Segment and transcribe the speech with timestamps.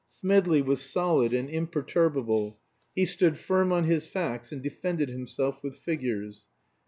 [0.07, 2.57] Smedley was solid and imperturbable;
[2.95, 6.47] he stood firm on his facts, and defended himself with figures.